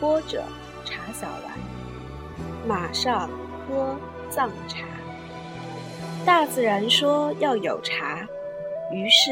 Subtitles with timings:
[0.00, 0.44] 播者
[0.84, 3.28] 茶小丸，马上
[3.66, 3.96] 喝
[4.30, 4.86] 藏茶。
[6.24, 8.20] 大自然说要有茶，
[8.92, 9.30] 于是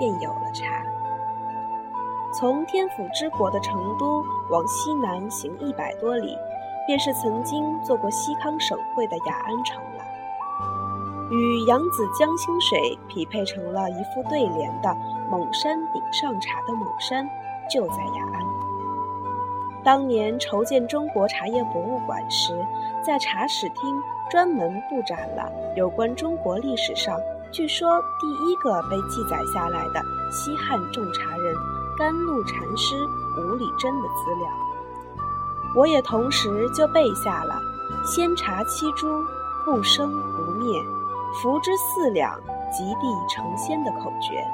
[0.00, 0.82] 便有了茶。
[2.34, 6.36] 从天府之国的成都往西南行一百多里，
[6.84, 10.04] 便是曾经做过西康省会的雅安城了。
[11.30, 14.96] 与扬子江清水匹配成了一副对联的
[15.30, 17.28] 蒙山顶上茶的蒙山，
[17.70, 18.71] 就在雅安。
[19.84, 22.54] 当年筹建中国茶叶博物馆时，
[23.04, 27.18] 在茶史厅专门布展了有关中国历史上
[27.50, 31.54] 据说第一个被记载下来的西汉种茶人
[31.98, 32.94] 甘露禅师
[33.36, 34.48] 吴理真的资料。
[35.74, 37.58] 我也同时就背下了
[38.06, 39.06] “仙茶七株，
[39.64, 40.80] 不生不灭，
[41.42, 42.38] 服之四两，
[42.70, 44.46] 极地成仙”的口诀。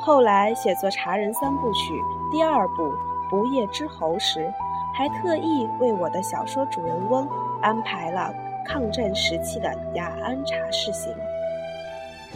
[0.00, 1.94] 后来写作《茶人三部曲》
[2.30, 2.94] 第二部。
[3.32, 4.52] 不夜之侯时，
[4.94, 7.26] 还特意为我的小说主人翁
[7.62, 8.30] 安排了
[8.62, 11.10] 抗战时期的雅安茶事行。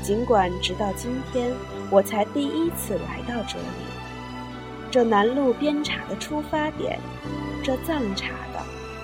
[0.02, 1.52] 尽管直到今天，
[1.90, 3.84] 我才第一次来到这里，
[4.90, 6.98] 这南路边茶的出发点，
[7.62, 8.60] 这藏茶的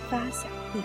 [0.08, 0.80] 发祥地，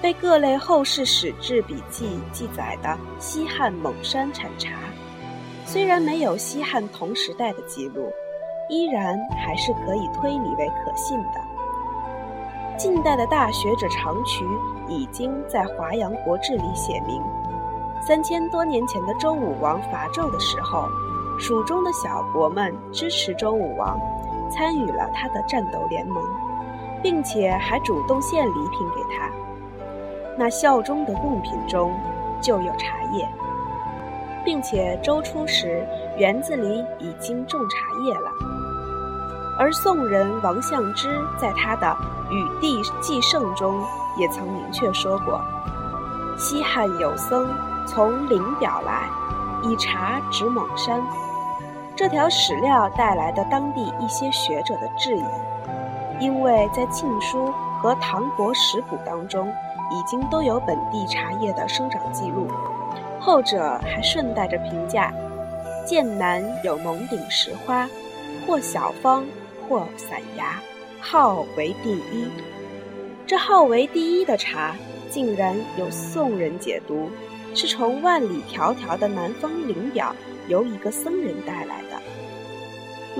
[0.00, 4.70] 被各类后世史志笔记记载的西汉蒙山产茶，
[5.64, 8.08] 虽然没有西汉同时代的记录。
[8.68, 11.40] 依然还是可以推理为可信的。
[12.76, 14.44] 近代的大学者长渠
[14.88, 17.22] 已经在《华阳国志》里写明，
[18.00, 20.86] 三千多年前的周武王伐纣的时候，
[21.38, 23.98] 蜀中的小国们支持周武王，
[24.50, 26.22] 参与了他的战斗联盟，
[27.02, 29.30] 并且还主动献礼品给他。
[30.36, 31.94] 那效忠的贡品中
[32.42, 33.26] 就有茶叶，
[34.44, 35.86] 并且周初时
[36.18, 38.55] 园子里已经种茶叶了。
[39.58, 41.86] 而宋人王相之在他的
[42.30, 43.82] 《与帝纪圣》中
[44.18, 45.40] 也曾明确说过
[46.36, 47.48] ：“西汉有僧
[47.86, 49.08] 从灵表来，
[49.62, 51.02] 以茶指蒙山。”
[51.96, 55.24] 这条史料带来的当地一些学者的质疑，
[56.20, 57.48] 因为在《晋书》
[57.80, 59.48] 和《唐国史补》当中
[59.90, 62.46] 已经都有本地茶叶的生长记录，
[63.18, 65.10] 后者还顺带着评价
[65.86, 67.88] ：“剑南有蒙顶石花，
[68.46, 69.24] 或小方。”
[69.68, 70.60] 或散芽，
[71.00, 72.28] 号为第一。
[73.26, 74.76] 这号为第一的茶，
[75.10, 77.10] 竟然有宋人解读，
[77.54, 80.14] 是从万里迢迢的南方灵表
[80.48, 82.00] 由一个僧人带来的。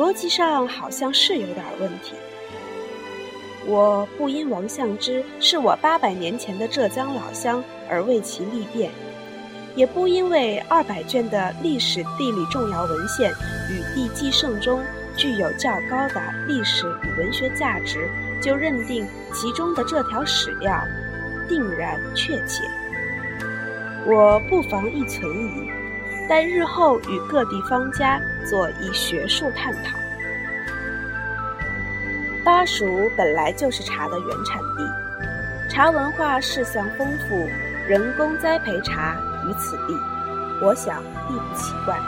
[0.01, 2.15] 逻辑上好像是有点问题。
[3.67, 8.93] 我不因王相之是我八百年前的浙江老乡而为其立辩，
[9.75, 13.33] 也不因为二百卷的历史地理重要文献
[13.73, 14.81] 《与地纪圣》中。
[15.17, 18.09] 具有较高的历史与文学价值，
[18.41, 20.87] 就认定其中的这条史料
[21.49, 22.63] 定然确切。
[24.05, 25.71] 我不妨一存疑，
[26.29, 29.99] 待日后与各地方家做一学术探讨。
[32.45, 37.49] 巴蜀本来就是茶的原产地，茶文化事项丰富，
[37.89, 39.17] 人工栽培茶
[39.49, 39.99] 于此地，
[40.63, 41.99] 我想亦不奇怪。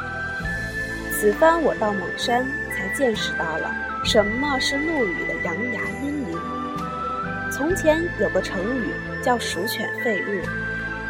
[1.10, 2.46] 此番我到蒙山。
[2.78, 3.74] 才见识到了
[4.04, 6.38] 什么是陆羽的阳牙阴灵。
[7.50, 10.44] 从前有个成语叫“鼠犬吠日”，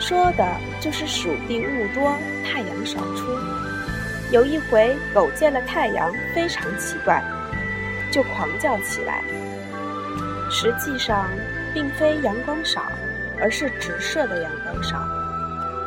[0.00, 0.46] 说的
[0.80, 3.26] 就是鼠病物多，太阳少出。
[4.30, 7.22] 有一回，狗见了太阳非常奇怪，
[8.10, 9.22] 就狂叫起来。
[10.50, 11.28] 实际上，
[11.74, 12.90] 并非阳光少，
[13.38, 15.06] 而是直射的阳光少，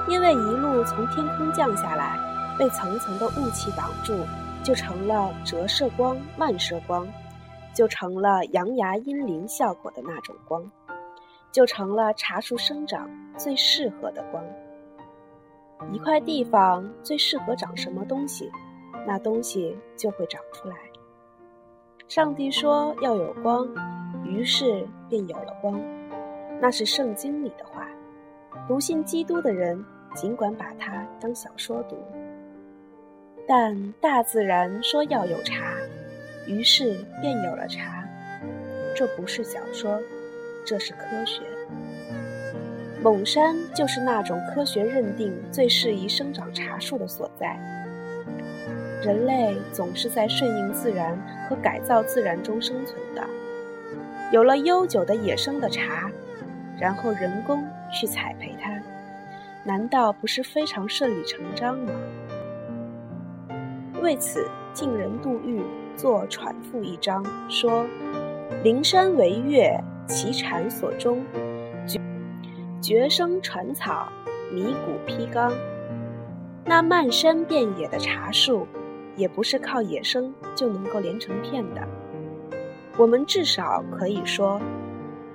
[0.07, 2.19] 因为一路从天空降下来，
[2.57, 4.13] 被层层的雾气挡住。
[4.63, 7.07] 就成了折射光、漫射光，
[7.73, 10.63] 就成了阳牙阴灵效果的那种光，
[11.51, 14.45] 就成了茶树生长最适合的光。
[15.91, 18.51] 一块地方最适合长什么东西，
[19.07, 20.75] 那东西就会长出来。
[22.07, 23.67] 上帝说要有光，
[24.23, 25.81] 于是便有了光。
[26.61, 27.87] 那是圣经里的话。
[28.67, 29.83] 不信基督的人，
[30.13, 31.97] 尽管把它当小说读。
[33.53, 35.73] 但大自然说要有茶，
[36.47, 38.07] 于是便有了茶。
[38.95, 39.99] 这不是小说，
[40.65, 41.41] 这是科学。
[43.03, 47.59] 蒙山就是那种科学认定最适宜生长茶树的所在。
[49.03, 51.19] 人类总是在顺应自然
[51.49, 53.21] 和改造自然中生存的。
[54.31, 56.09] 有了悠久的野生的茶，
[56.79, 57.61] 然后人工
[57.91, 58.81] 去栽培它，
[59.65, 61.91] 难道不是非常顺理成章吗？
[64.01, 65.61] 为此，晋人杜预
[65.95, 67.85] 作《喘赋》一章，说
[68.63, 71.23] ：“灵山为岳，其产所终。
[72.81, 74.11] 绝生传草，
[74.51, 75.53] 迷谷披纲。
[76.65, 78.65] 那漫山遍野的茶树，
[79.15, 81.87] 也不是靠野生就能够连成片的。
[82.97, 84.59] 我们至少可以说，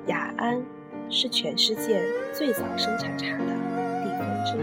[0.06, 0.60] 雅安
[1.08, 2.02] 是全世界
[2.32, 3.44] 最早生产茶的
[4.02, 4.60] 地方之一。”